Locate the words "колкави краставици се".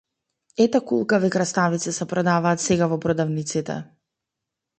0.91-2.07